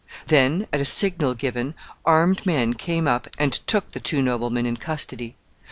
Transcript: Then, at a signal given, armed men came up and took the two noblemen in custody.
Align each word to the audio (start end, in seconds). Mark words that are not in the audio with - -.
Then, 0.29 0.65
at 0.73 0.79
a 0.81 0.85
signal 0.85 1.35
given, 1.35 1.75
armed 2.05 2.43
men 2.43 2.73
came 2.73 3.07
up 3.07 3.27
and 3.37 3.53
took 3.53 3.91
the 3.91 3.99
two 3.99 4.23
noblemen 4.23 4.65
in 4.65 4.77
custody. 4.77 5.35